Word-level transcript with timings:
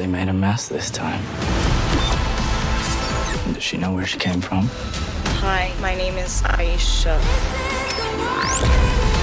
really 0.00 0.12
made 0.12 0.28
a 0.28 0.32
mess 0.32 0.68
this 0.68 0.88
time. 0.90 1.22
Does 3.52 3.62
she 3.62 3.76
know 3.76 3.92
where 3.92 4.06
she 4.06 4.18
came 4.18 4.40
from? 4.40 4.66
Hi, 5.42 5.74
my 5.82 5.94
name 5.94 6.16
is 6.16 6.40
Aisha. 6.40 7.20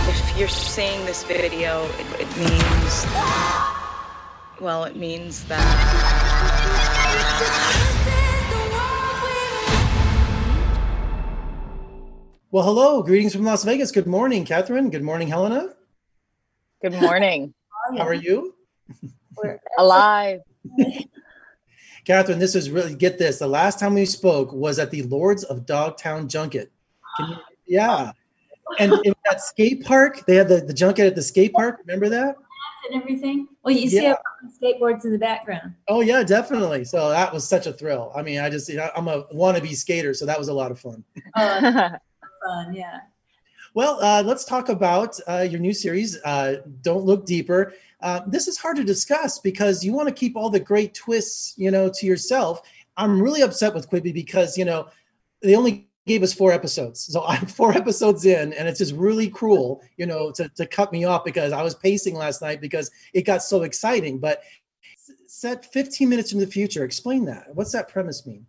If 0.07 0.37
you're 0.37 0.47
seeing 0.47 1.03
this 1.07 1.23
video, 1.23 1.83
it, 1.97 2.21
it 2.21 2.37
means. 2.37 3.07
Well, 4.61 4.83
it 4.83 4.95
means 4.95 5.45
that. 5.45 5.65
Well, 12.51 12.63
hello. 12.63 13.01
Greetings 13.01 13.33
from 13.33 13.45
Las 13.45 13.63
Vegas. 13.63 13.91
Good 13.91 14.05
morning, 14.05 14.45
Catherine. 14.45 14.91
Good 14.91 15.01
morning, 15.01 15.27
Helena. 15.27 15.73
Good 16.83 16.93
morning. 16.93 17.55
How 17.97 18.05
are 18.05 18.13
you? 18.13 18.53
We're 19.35 19.59
alive. 19.79 20.41
Catherine, 22.05 22.39
this 22.39 22.55
is 22.55 22.69
really 22.69 22.95
get 22.95 23.17
this. 23.17 23.39
The 23.39 23.47
last 23.47 23.79
time 23.79 23.93
we 23.93 24.05
spoke 24.05 24.53
was 24.53 24.79
at 24.79 24.91
the 24.91 25.03
Lords 25.03 25.43
of 25.43 25.65
Dogtown 25.65 26.29
Junket. 26.29 26.71
You, 27.19 27.35
yeah. 27.67 28.11
And 28.79 28.93
in 29.03 29.13
that 29.29 29.41
skate 29.41 29.83
park, 29.83 30.25
they 30.25 30.35
had 30.35 30.47
the, 30.47 30.61
the 30.61 30.73
junket 30.73 31.05
at 31.05 31.15
the 31.15 31.21
skate 31.21 31.53
park. 31.53 31.79
Remember 31.85 32.09
that? 32.09 32.35
And 32.89 33.01
everything. 33.01 33.47
Well, 33.63 33.75
you 33.75 33.89
see 33.89 34.03
yeah. 34.03 34.15
skateboards 34.61 35.03
in 35.03 35.11
the 35.11 35.19
background. 35.19 35.73
Oh 35.89 36.01
yeah, 36.01 36.23
definitely. 36.23 36.85
So 36.85 37.09
that 37.09 37.33
was 37.33 37.47
such 37.47 37.67
a 37.67 37.73
thrill. 37.73 38.13
I 38.15 38.21
mean, 38.21 38.39
I 38.39 38.49
just 38.49 38.69
you 38.69 38.77
know, 38.77 38.89
I'm 38.95 39.07
a 39.07 39.23
wannabe 39.25 39.75
skater, 39.75 40.13
so 40.13 40.25
that 40.25 40.39
was 40.39 40.47
a 40.47 40.53
lot 40.53 40.71
of 40.71 40.79
fun. 40.79 41.03
Oh, 41.35 41.89
fun, 42.45 42.73
yeah. 42.73 42.99
Well, 43.73 44.01
uh, 44.01 44.23
let's 44.23 44.45
talk 44.45 44.69
about 44.69 45.19
uh, 45.27 45.45
your 45.49 45.59
new 45.59 45.73
series, 45.73 46.17
uh, 46.23 46.57
Don't 46.81 47.03
Look 47.03 47.25
Deeper. 47.25 47.73
Uh, 48.01 48.21
this 48.27 48.47
is 48.47 48.57
hard 48.57 48.77
to 48.77 48.83
discuss 48.83 49.39
because 49.39 49.83
you 49.83 49.93
want 49.93 50.07
to 50.07 50.13
keep 50.13 50.35
all 50.35 50.49
the 50.49 50.59
great 50.59 50.93
twists, 50.93 51.55
you 51.57 51.71
know, 51.71 51.89
to 51.89 52.05
yourself. 52.05 52.61
I'm 52.95 53.21
really 53.21 53.41
upset 53.41 53.73
with 53.73 53.89
Quibi 53.89 54.13
because 54.13 54.57
you 54.57 54.65
know 54.65 54.87
they 55.41 55.55
only 55.55 55.87
gave 56.05 56.23
us 56.23 56.33
four 56.33 56.51
episodes, 56.51 57.01
so 57.11 57.23
I'm 57.25 57.45
four 57.59 57.73
episodes 57.73 58.25
in, 58.25 58.53
and 58.53 58.67
it's 58.67 58.79
just 58.79 58.93
really 58.93 59.29
cruel, 59.29 59.81
you 59.97 60.05
know, 60.05 60.31
to 60.31 60.49
to 60.49 60.65
cut 60.65 60.91
me 60.91 61.05
off 61.05 61.25
because 61.25 61.51
I 61.51 61.63
was 61.63 61.75
pacing 61.75 62.15
last 62.15 62.41
night 62.41 62.61
because 62.61 62.91
it 63.13 63.23
got 63.23 63.43
so 63.43 63.63
exciting. 63.63 64.19
But 64.19 64.41
set 65.27 65.65
15 65.71 66.09
minutes 66.09 66.33
in 66.33 66.39
the 66.39 66.47
future. 66.47 66.83
Explain 66.83 67.25
that. 67.25 67.53
What's 67.53 67.71
that 67.71 67.89
premise 67.89 68.25
mean? 68.25 68.45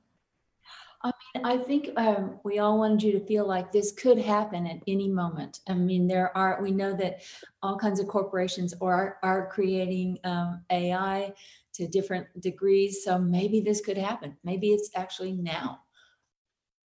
I 1.09 1.39
mean, 1.39 1.47
I 1.47 1.65
think 1.65 1.91
um, 1.97 2.39
we 2.45 2.59
all 2.59 2.79
wanted 2.79 3.03
you 3.03 3.13
to 3.13 3.27
feel 3.27 3.47
like 3.47 3.73
this 3.73 3.93
could 3.93 4.19
happen 4.19 4.67
at 4.67 4.81
any 4.87 5.09
moment. 5.09 5.61
I 5.69 5.75
mean, 5.75 6.07
there 6.07 6.37
are, 6.37 6.59
we 6.63 6.71
know 6.71 6.93
that 6.95 7.23
all 7.63 7.79
kinds 7.79 8.01
of 8.01 8.09
corporations 8.09 8.75
are, 8.81 9.19
are 9.23 9.49
creating 9.49 10.19
um, 10.25 10.63
AI 10.71 11.33
to 11.75 11.89
different 11.89 12.27
degrees. 12.41 13.05
So 13.05 13.19
maybe 13.19 13.61
this 13.61 13.81
could 13.81 13.97
happen. 13.97 14.37
Maybe 14.45 14.71
it's 14.71 14.91
actually 14.95 15.33
now. 15.33 15.81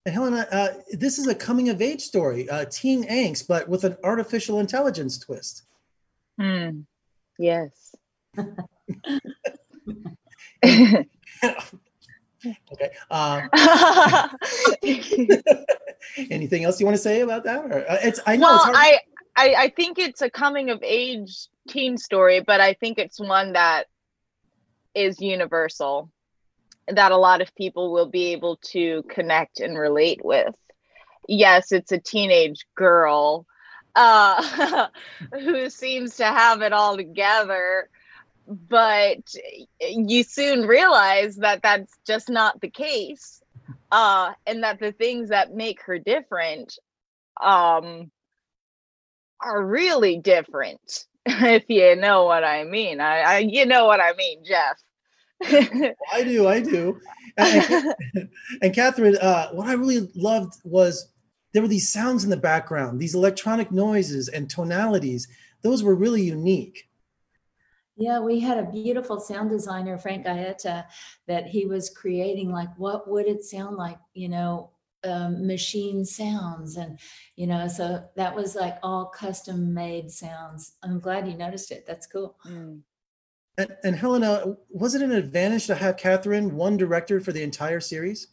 Helena, 0.05 0.47
uh, 0.51 0.67
this 0.91 1.17
is 1.17 1.27
a 1.27 1.35
coming 1.35 1.69
of 1.69 1.81
age 1.81 2.01
story, 2.01 2.49
uh, 2.49 2.65
teen 2.69 3.07
angst, 3.07 3.47
but 3.47 3.69
with 3.69 3.85
an 3.85 3.95
artificial 4.03 4.59
intelligence 4.59 5.17
twist. 5.17 5.63
Hmm. 6.39 6.81
Yes. 7.39 7.95
Okay. 12.71 12.91
Uh, 13.09 13.47
anything 16.31 16.63
else 16.63 16.79
you 16.79 16.85
want 16.85 16.97
to 16.97 17.01
say 17.01 17.21
about 17.21 17.43
that? 17.45 17.65
Or 17.65 17.89
uh, 17.89 17.97
it's 18.03 18.19
I 18.25 18.35
know. 18.35 18.47
Well, 18.47 18.71
I, 18.75 18.99
I 19.35 19.55
I 19.55 19.69
think 19.69 19.99
it's 19.99 20.21
a 20.21 20.29
coming 20.29 20.69
of 20.69 20.79
age 20.83 21.47
teen 21.69 21.97
story, 21.97 22.41
but 22.41 22.59
I 22.59 22.73
think 22.73 22.97
it's 22.97 23.19
one 23.19 23.53
that 23.53 23.87
is 24.93 25.21
universal 25.21 26.11
that 26.87 27.11
a 27.11 27.17
lot 27.17 27.41
of 27.41 27.55
people 27.55 27.93
will 27.93 28.09
be 28.09 28.33
able 28.33 28.57
to 28.57 29.03
connect 29.09 29.59
and 29.59 29.77
relate 29.77 30.23
with. 30.23 30.53
Yes, 31.27 31.71
it's 31.71 31.91
a 31.91 31.97
teenage 31.97 32.65
girl 32.75 33.45
uh, 33.95 34.87
who 35.33 35.69
seems 35.69 36.17
to 36.17 36.25
have 36.25 36.61
it 36.61 36.73
all 36.73 36.97
together 36.97 37.89
but 38.47 39.33
you 39.79 40.23
soon 40.23 40.67
realize 40.67 41.37
that 41.37 41.61
that's 41.61 41.93
just 42.05 42.29
not 42.29 42.59
the 42.59 42.69
case 42.69 43.41
uh 43.91 44.33
and 44.45 44.63
that 44.63 44.79
the 44.79 44.91
things 44.91 45.29
that 45.29 45.53
make 45.53 45.81
her 45.83 45.97
different 45.97 46.77
um 47.41 48.11
are 49.39 49.65
really 49.65 50.17
different 50.17 51.05
if 51.25 51.63
you 51.69 51.95
know 51.95 52.25
what 52.25 52.43
i 52.43 52.63
mean. 52.63 52.99
I, 52.99 53.19
I 53.19 53.37
you 53.39 53.65
know 53.65 53.85
what 53.85 54.01
i 54.01 54.13
mean 54.13 54.43
jeff. 54.43 54.77
I 56.13 56.23
do 56.23 56.47
i 56.47 56.59
do. 56.59 56.99
And, 57.37 57.95
and 58.61 58.73
catherine 58.73 59.17
uh 59.17 59.49
what 59.49 59.67
i 59.67 59.73
really 59.73 60.09
loved 60.15 60.55
was 60.65 61.09
there 61.53 61.61
were 61.61 61.67
these 61.67 61.91
sounds 61.91 62.23
in 62.23 62.29
the 62.29 62.37
background 62.37 62.99
these 62.99 63.15
electronic 63.15 63.71
noises 63.71 64.27
and 64.27 64.49
tonalities. 64.49 65.27
Those 65.61 65.81
were 65.81 65.95
really 65.95 66.21
unique 66.21 66.89
yeah, 67.95 68.19
we 68.19 68.39
had 68.39 68.57
a 68.57 68.71
beautiful 68.71 69.19
sound 69.19 69.49
designer, 69.49 69.97
Frank 69.97 70.25
Gaeta, 70.25 70.85
that 71.27 71.47
he 71.47 71.65
was 71.65 71.89
creating 71.89 72.51
like 72.51 72.69
what 72.77 73.07
would 73.07 73.27
it 73.27 73.43
sound 73.43 73.77
like, 73.77 73.97
you 74.13 74.29
know, 74.29 74.71
um, 75.03 75.45
machine 75.45 76.05
sounds, 76.05 76.77
and 76.77 76.97
you 77.35 77.45
know, 77.45 77.67
so 77.67 78.03
that 78.15 78.33
was 78.33 78.55
like 78.55 78.77
all 78.81 79.05
custom 79.05 79.73
made 79.73 80.09
sounds. 80.09 80.73
I'm 80.81 80.99
glad 80.99 81.27
you 81.27 81.35
noticed 81.35 81.71
it. 81.71 81.85
That's 81.85 82.07
cool. 82.07 82.37
Mm. 82.47 82.79
And, 83.57 83.75
and 83.83 83.95
Helena, 83.95 84.55
was 84.69 84.95
it 84.95 85.01
an 85.01 85.11
advantage 85.11 85.67
to 85.67 85.75
have 85.75 85.97
Catherine 85.97 86.55
one 86.55 86.77
director 86.77 87.19
for 87.19 87.31
the 87.31 87.43
entire 87.43 87.81
series? 87.81 88.29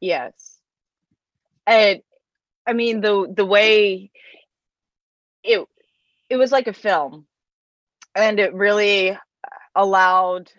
Yes, 0.00 0.58
and 1.66 2.02
I 2.66 2.74
mean 2.74 3.00
the 3.00 3.32
the 3.34 3.46
way 3.46 4.10
it 5.42 5.66
it 6.28 6.36
was 6.36 6.52
like 6.52 6.68
a 6.68 6.74
film 6.74 7.26
and 8.14 8.38
it 8.40 8.54
really 8.54 9.18
allowed 9.74 10.50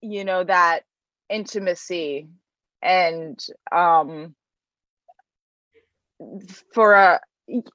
you 0.00 0.24
know 0.24 0.44
that 0.44 0.82
intimacy 1.28 2.28
and 2.82 3.38
um 3.70 4.34
for 6.74 6.94
a 6.94 7.20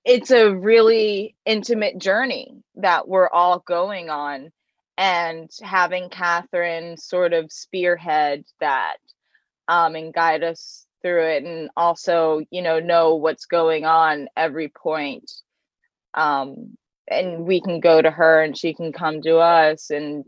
it's 0.06 0.32
a 0.32 0.56
really 0.56 1.36
intimate 1.46 1.98
journey 2.00 2.56
that 2.76 3.08
we're 3.08 3.30
all 3.30 3.60
going 3.60 4.10
on 4.10 4.52
and 4.98 5.50
having 5.62 6.10
catherine 6.10 6.98
sort 6.98 7.34
of 7.34 7.52
spearhead 7.52 8.44
that 8.60 8.98
um 9.68 9.96
and 9.96 10.14
guide 10.14 10.44
us 10.44 10.86
through 11.02 11.24
it 11.28 11.44
and 11.44 11.70
also 11.78 12.42
you 12.50 12.62
know 12.62 12.80
know 12.80 13.16
what's 13.16 13.46
going 13.46 13.86
on 13.86 14.28
every 14.36 14.70
point 14.70 15.32
um 16.14 16.76
and 17.08 17.46
we 17.46 17.62
can 17.62 17.80
go 17.80 18.02
to 18.02 18.12
her 18.12 18.44
and 18.44 18.58
she 18.58 18.74
can 18.74 18.92
come 18.92 19.22
to 19.22 19.38
us 19.38 19.90
and 19.90 20.26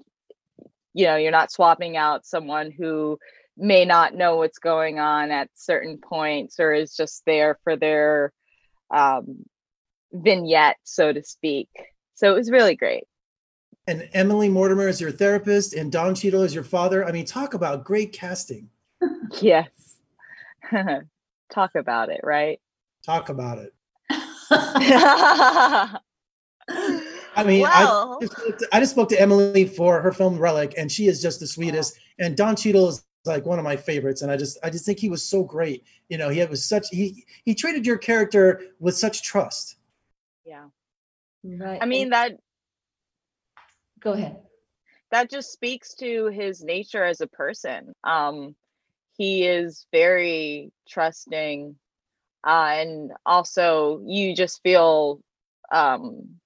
you 0.94 1.06
know 1.06 1.16
you're 1.16 1.32
not 1.32 1.52
swapping 1.52 1.98
out 1.98 2.26
someone 2.26 2.72
who 2.72 3.20
may 3.58 3.86
not 3.86 4.16
know 4.16 4.38
what's 4.38 4.60
going 4.60 5.00
on 5.00 5.32
at 5.32 5.50
certain 5.54 5.98
points 5.98 6.60
or 6.60 6.74
is 6.74 6.96
just 6.96 7.24
there 7.26 7.60
for 7.64 7.76
their 7.76 8.32
um, 8.92 9.44
vignette 10.14 10.78
so 10.84 11.12
to 11.12 11.24
speak. 11.24 11.70
So 12.16 12.32
it 12.32 12.36
was 12.36 12.50
really 12.50 12.76
great. 12.76 13.04
And 13.88 14.10
emily 14.14 14.50
mortimer 14.50 14.88
is 14.88 15.02
your 15.02 15.12
therapist 15.12 15.74
and 15.74 15.92
don 15.92 16.16
Cheadle 16.16 16.44
is 16.44 16.56
your 16.56 16.64
father. 16.64 17.06
I 17.06 17.12
mean 17.12 17.26
talk 17.26 17.54
about 17.54 17.84
great 17.84 18.14
casting. 18.14 18.70
Yes. 19.42 19.70
Talk 21.52 21.76
about 21.76 22.10
it 22.10 22.22
right? 22.24 22.60
Talk 23.06 23.30
about 23.30 23.60
it 23.60 23.74
I 27.40 27.44
mean, 27.44 27.66
I, 27.66 28.18
just 28.22 28.36
to, 28.60 28.68
I, 28.74 28.80
just 28.80 28.92
spoke 28.92 29.10
to 29.10 29.20
Emily 29.20 29.66
for 29.66 30.02
her 30.02 30.12
film 30.12 30.38
Relic, 30.38 30.74
and 30.78 30.92
she 30.92 31.08
is 31.08 31.22
just 31.22 31.40
the 31.40 31.48
sweetest. 31.48 31.98
And 32.20 32.36
Don 32.36 32.56
Cheadle 32.56 32.90
is 32.90 33.06
like 33.26 33.46
one 33.46 33.60
of 33.60 33.66
my 33.66 33.78
favorites, 33.78 34.22
and 34.22 34.32
I 34.32 34.38
just 34.38 34.58
I 34.64 34.70
just 34.70 34.86
think 34.86 35.00
he 35.00 35.10
was 35.10 35.24
so 35.24 35.44
great. 35.44 35.84
You 36.10 36.18
know, 36.18 36.30
he 36.30 36.44
was 36.46 36.64
such 36.64 36.88
he 36.92 37.26
he 37.46 37.56
treated 37.56 37.86
your 37.86 37.98
character 37.98 38.62
with 38.80 38.98
such 38.98 39.24
trust. 39.24 39.78
Yeah, 40.46 40.66
right. 41.44 41.80
I 41.82 41.86
mean 41.86 42.10
that. 42.10 42.38
Go 44.00 44.14
ahead. 44.14 44.40
That 45.12 45.30
just 45.30 45.52
speaks 45.52 45.96
to 45.96 46.28
his 46.28 46.64
nature 46.64 47.04
as 47.04 47.22
a 47.22 47.28
person. 47.28 47.94
Um, 48.04 48.56
he 49.18 49.46
is 49.46 49.86
very 49.92 50.72
trusting, 50.88 51.76
uh, 52.46 52.70
and 52.72 53.12
also 53.26 54.02
you 54.06 54.36
just 54.36 54.62
feel 54.62 55.22
um 55.72 56.40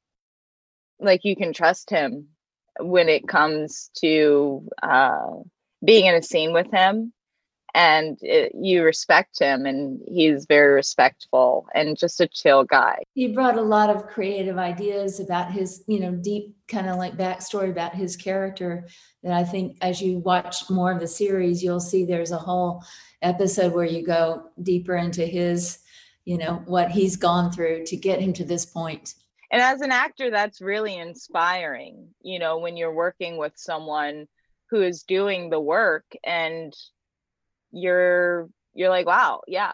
like 1.04 1.22
you 1.24 1.36
can 1.36 1.54
trust 1.54 1.90
him 1.90 2.28
when 2.80 3.10
it 3.10 3.28
comes 3.28 3.92
to 4.00 4.68
uh, 4.82 5.28
being 5.84 6.06
in 6.06 6.16
a 6.16 6.22
scene 6.22 6.54
with 6.54 6.72
him 6.72 7.14
and 7.76 8.18
it, 8.22 8.52
you 8.56 8.84
respect 8.84 9.40
him 9.40 9.66
and 9.66 10.00
he's 10.08 10.46
very 10.46 10.74
respectful 10.74 11.66
and 11.74 11.98
just 11.98 12.22
a 12.22 12.28
chill 12.28 12.64
guy. 12.64 13.02
He 13.14 13.34
brought 13.34 13.58
a 13.58 13.62
lot 13.62 13.90
of 13.90 14.08
creative 14.08 14.58
ideas 14.58 15.20
about 15.20 15.52
his 15.52 15.84
you 15.88 16.00
know 16.00 16.12
deep 16.12 16.56
kind 16.68 16.88
of 16.88 16.98
like 16.98 17.18
backstory 17.18 17.70
about 17.70 17.94
his 17.94 18.16
character 18.16 18.88
that 19.22 19.34
i 19.34 19.44
think 19.44 19.78
as 19.82 20.02
you 20.02 20.18
watch 20.20 20.70
more 20.70 20.92
of 20.92 21.00
the 21.00 21.08
series 21.08 21.62
you'll 21.62 21.80
see 21.80 22.06
there's 22.06 22.32
a 22.32 22.38
whole 22.38 22.84
episode 23.22 23.74
where 23.74 23.86
you 23.86 24.04
go 24.04 24.50
deeper 24.62 24.96
into 24.96 25.26
his 25.26 25.80
you 26.26 26.38
know 26.38 26.64
what 26.66 26.90
he's 26.90 27.16
gone 27.16 27.52
through 27.52 27.86
to 27.86 27.98
get 27.98 28.22
him 28.22 28.34
to 28.34 28.46
this 28.46 28.66
point 28.66 29.14
and 29.54 29.62
as 29.62 29.82
an 29.82 29.92
actor 29.92 30.30
that's 30.30 30.62
really 30.62 30.98
inspiring 30.98 32.10
you 32.22 32.40
know 32.40 32.58
when 32.58 32.76
you're 32.76 32.94
working 32.94 33.38
with 33.38 33.54
someone 33.56 34.28
who 34.70 34.82
is 34.82 35.04
doing 35.04 35.50
the 35.50 35.60
work 35.60 36.06
and 36.26 36.74
you're 37.72 38.50
you're 38.74 38.90
like 38.90 39.06
wow 39.06 39.42
yeah 39.48 39.74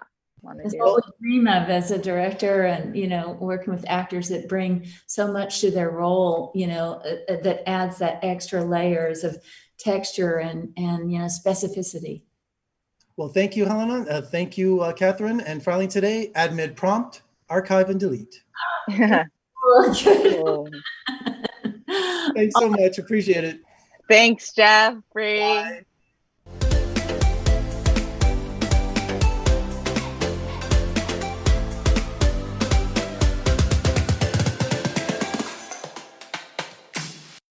that's 0.64 0.76
what 0.78 1.04
we 1.22 1.30
dream 1.30 1.48
of 1.48 1.70
as 1.70 1.92
a 1.92 1.98
director 1.98 2.64
and 2.64 2.96
you 2.96 3.08
know 3.08 3.38
working 3.40 3.74
with 3.74 3.86
actors 3.90 4.30
that 4.30 4.48
bring 4.48 4.86
so 5.08 5.32
much 5.32 5.62
to 5.62 5.72
their 5.72 5.90
role 5.90 6.52
you 6.54 6.68
know 6.68 7.02
uh, 7.06 7.34
uh 7.34 7.42
that 7.42 7.68
adds 7.68 7.98
that 7.98 8.20
extra 8.24 8.64
layers 8.64 9.24
of 9.24 9.42
texture 9.80 10.38
and 10.38 10.72
and 10.78 11.12
you 11.12 11.18
know 11.18 11.26
specificity. 11.26 12.24
Well 13.18 13.30
thank 13.30 13.56
you 13.56 13.66
helena 13.66 14.10
uh, 14.10 14.22
thank 14.22 14.58
you 14.58 14.82
uh, 14.82 14.94
catherine. 14.94 15.42
And 15.42 15.64
filing 15.64 15.90
today 15.90 16.32
admit 16.36 16.76
prompt 16.76 17.22
archive 17.50 17.90
and 17.90 18.00
delete. 18.00 18.44
cool. 18.90 19.24
thanks 22.36 22.56
so 22.56 22.70
much. 22.70 22.98
Appreciate 23.00 23.44
it. 23.44 23.62
Thanks 24.08 24.54
jeffrey 24.54 25.40
Bye. 25.40 25.86